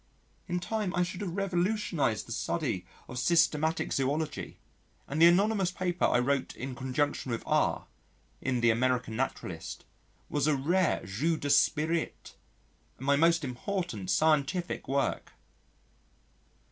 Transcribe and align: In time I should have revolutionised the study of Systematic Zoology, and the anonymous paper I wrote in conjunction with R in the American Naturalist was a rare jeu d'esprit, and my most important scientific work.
In 0.47 0.59
time 0.59 0.95
I 0.95 1.03
should 1.03 1.21
have 1.21 1.35
revolutionised 1.35 2.25
the 2.25 2.31
study 2.31 2.87
of 3.07 3.19
Systematic 3.19 3.93
Zoology, 3.93 4.57
and 5.07 5.21
the 5.21 5.27
anonymous 5.27 5.69
paper 5.71 6.05
I 6.05 6.17
wrote 6.17 6.55
in 6.55 6.73
conjunction 6.73 7.31
with 7.31 7.43
R 7.45 7.85
in 8.41 8.61
the 8.61 8.71
American 8.71 9.15
Naturalist 9.15 9.85
was 10.27 10.47
a 10.47 10.55
rare 10.55 11.05
jeu 11.05 11.37
d'esprit, 11.37 12.33
and 12.97 13.05
my 13.05 13.15
most 13.15 13.43
important 13.43 14.09
scientific 14.09 14.87
work. 14.87 15.33